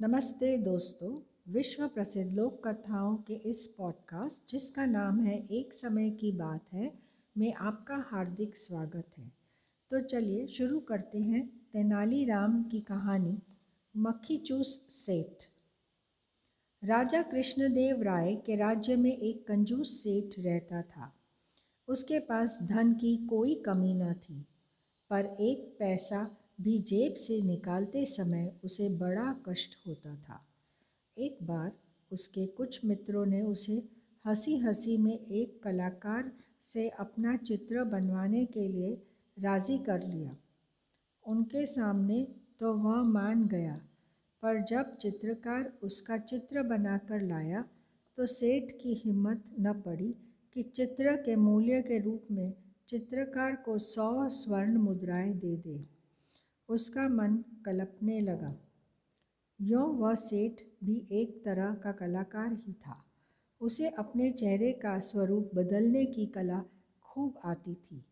[0.00, 1.10] नमस्ते दोस्तों,
[1.48, 6.92] विश्व प्रसिद्ध लोक कथाओं के इस पॉडकास्ट जिसका नाम है एक समय की बात है,
[7.36, 9.32] में आपका हार्दिक स्वागत है।
[9.90, 13.38] तो चलिए शुरू करते हैं तेनालीराम की कहानी
[13.96, 15.44] मक्खी चूस सेठ।
[16.82, 21.12] राजा कृष्णदेव राय के राज्य में एक कंजूस सेठ रहता था।
[21.88, 24.44] उसके पास धन की कोई कमी न थी,
[25.10, 30.40] पर एक पैसा भी जेब से निकालते समय उसे बड़ा कष्ट होता था।
[31.16, 31.72] एक बार
[32.10, 33.82] उसके कुछ मित्रों ने उसे
[34.24, 36.32] हँसी हँसी में एक कलाकार
[36.66, 38.92] से अपना चित्र बनवाने के लिए
[39.36, 40.36] राज़ी कर लिया।
[41.24, 42.26] उनके सामने
[42.60, 43.74] तो वह मान गया,
[44.42, 47.64] पर जब चित्रकार उसका चित्र बनाकर लाया
[48.18, 50.14] तो सेठ की हिम्मत न पड़ी
[50.56, 52.52] कि चित्र के मूल्य के रूप में
[52.88, 55.95] चित्रकार को सौ स्वर्ण मुद्राएँ दे दे।
[56.68, 58.56] उसका मन कलपने लगा।
[59.60, 63.04] यों वह सेठ भी एक तरह का कलाकार ही था।
[63.60, 66.64] उसे अपने चेहरे का स्वरूप बदलने की कला
[67.02, 68.04] खूब आती थी।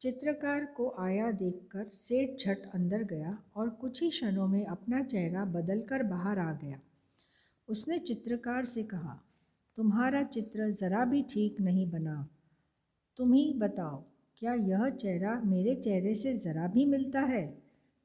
[0.00, 5.44] चित्रकार को आया देखकर सेठ झट अंदर गया और कुछ ही क्षणों में अपना चेहरा
[5.44, 6.80] बदलकर बाहर आ गया।
[7.68, 9.20] उसने चित्रकार से कहा,
[9.76, 12.28] तुम्हारा चित्र ज़रा भी ठीक नहीं बना।
[13.16, 14.04] तुम ही बताओ,
[14.36, 17.59] क्या यह चेहरा मेरे चेहरे से ज़रा भी मिलता है?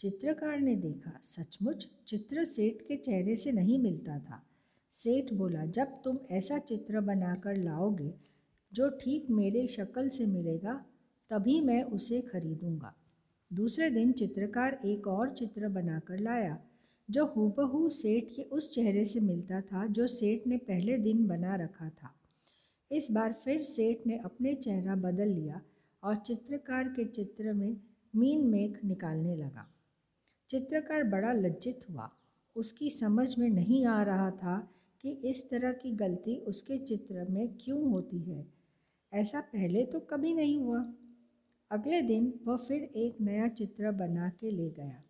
[0.00, 4.42] चित्रकार ने देखा, सचमुच चित्र सेठ के चेहरे से नहीं मिलता था।
[4.92, 8.14] सेठ बोला, जब तुम ऐसा चित्र बनाकर लाओगे,
[8.72, 10.84] जो ठीक मेरे शक्ल से मिलेगा,
[11.30, 12.94] तभी मैं उसे खरीदूँगा।
[13.52, 16.58] दूसरे दिन चित्रकार एक और चित्र बनाकर लाया,
[17.10, 21.54] जो हूबहू सेठ के उस चेहरे से मिलता था, जो सेठ ने पहले दिन बना
[21.54, 22.14] रखा था।
[22.92, 25.60] इस बार फिर सेठ ने अपने चेहरा बदल लिया
[26.02, 27.76] और चित्रकार के चित्र में
[28.16, 29.74] मीन मेख निकालने लगा।
[30.48, 32.10] चित्रकार बड़ा लज्जित हुआ।
[32.56, 37.48] उसकी समझ में नहीं आ रहा था कि इस तरह की गलती उसके चित्र में
[37.60, 38.46] क्यों होती है।
[39.12, 40.92] ऐसा पहले तो कभी नहीं हुआ।
[41.70, 45.02] अगले दिन वह फिर एक नया चित्र बना के ले गया।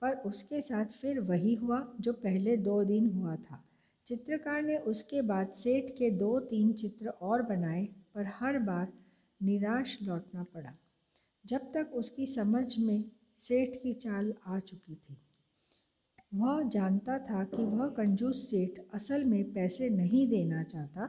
[0.00, 3.64] पर उसके साथ फिर वही हुआ जो पहले दो दिन हुआ था।
[4.06, 8.92] चित्रकार ने उसके बाद सेठ के दो तीन चित्र और बनाए, पर हर बार
[9.42, 10.72] निराश लौटना पड़ा।
[11.46, 13.04] जब तक उसकी समझ में
[13.38, 15.16] सेठ की चाल आ चुकी थी।
[16.32, 21.08] वह जानता था कि वह कंजूस सेठ असल में पैसे नहीं देना चाहता,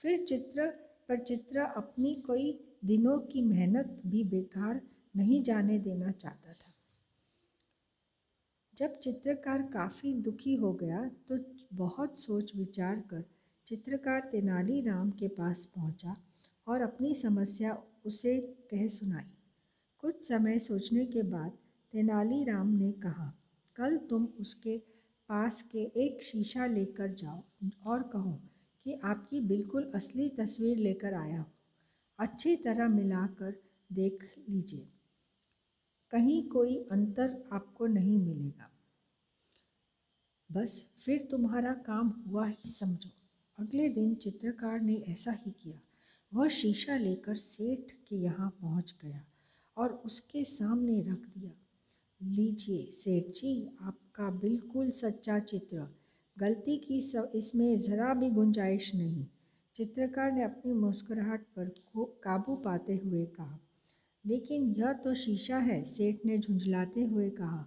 [0.00, 0.66] फिर चित्र
[1.08, 2.52] पर चित्र अपनी कोई
[2.84, 4.80] दिनों की मेहनत भी बेकार
[5.16, 6.72] नहीं जाने देना चाहता था।
[8.76, 11.38] जब चित्रकार काफ़ी दुखी हो गया तो
[11.74, 13.24] बहुत सोच विचार कर
[13.66, 16.16] चित्रकार तेनालीराम के पास पहुँचा
[16.66, 18.38] और अपनी समस्या उसे
[18.70, 19.35] कह सुनाई।
[20.06, 21.58] कुछ समय सोचने के बाद
[21.92, 23.38] तेनालीराम ने कहा,
[23.76, 24.78] कल तुम उसके
[25.28, 27.42] पास के एक शीशा लेकर जाओ
[27.86, 28.40] और कहो
[28.82, 31.52] कि आपकी बिल्कुल असली तस्वीर लेकर आया हो।
[32.18, 33.62] अच्छी तरह मिलाकर
[33.92, 34.88] देख लीजिए।
[36.10, 38.70] कहीं कोई अंतर आपको नहीं मिलेगा।
[40.52, 43.10] बस फिर तुम्हारा काम हुआ ही समझो।
[43.58, 45.80] अगले दिन चित्रकार ने ऐसा ही किया।
[46.34, 49.24] वह शीशा लेकर सेठ के यहाँ पहुँच गया।
[49.76, 51.52] और उसके सामने रख दिया।
[52.22, 55.86] लीजिए, सेठ जी, आपका बिल्कुल सच्चा चित्र।
[56.38, 59.26] गलती की सब इसमें ज़रा भी गुंजाइश नहीं।
[59.74, 63.58] चित्रकार ने अपनी मुस्कुराहट पर काबू पाते हुए कहा।
[64.26, 67.66] लेकिन यह तो शीशा है, सेठ ने झुंझलाते हुए कहा।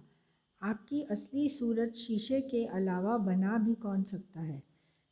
[0.62, 4.62] आपकी असली सूरत शीशे के अलावा बना भी कौन सकता है?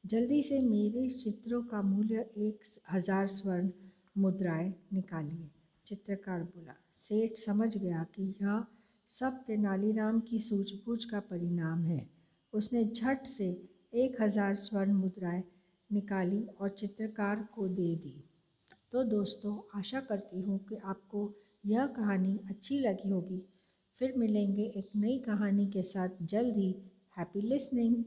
[0.06, 2.60] जल्दी से मेरे चित्रों का मूल्य एक
[2.92, 3.70] हज़ार स्वर्ण
[4.18, 5.50] मुद्राएँ निकालिए।
[5.88, 8.64] चित्रकार बोला, सेठ समझ गया कि यह
[9.10, 12.06] सब तेनालीराम की सूझबूझ का परिणाम है।
[12.52, 13.46] उसने झट से
[13.94, 15.42] एक हज़ार स्वर्ण मुद्राएँ
[15.90, 18.24] निकाली और चित्रकार को दे दी।
[18.92, 21.32] तो दोस्तों, आशा करती हूँ कि आपको
[21.66, 23.42] यह कहानी अच्छी लगी होगी।
[24.00, 26.70] फिर मिलेंगे एक नई कहानी के साथ। जल्द ही,
[27.18, 28.04] हैप्पी लिसनिंग!